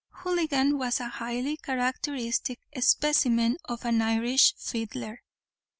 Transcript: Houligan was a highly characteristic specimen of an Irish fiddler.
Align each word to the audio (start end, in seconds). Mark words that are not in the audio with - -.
Houligan 0.23 0.79
was 0.79 0.99
a 0.99 1.09
highly 1.09 1.57
characteristic 1.57 2.59
specimen 2.79 3.57
of 3.65 3.85
an 3.85 4.01
Irish 4.01 4.55
fiddler. 4.57 5.21